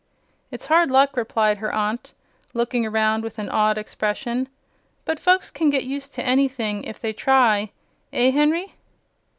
[0.49, 2.13] "It's hard luck," replied her aunt,
[2.55, 4.47] looking around with an awed expression;
[5.05, 7.69] "but folks can get used to anything, if they try.
[8.11, 8.73] Eh, Henry?"